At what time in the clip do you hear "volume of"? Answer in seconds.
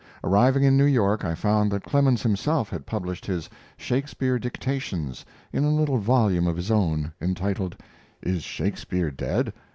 5.99-6.57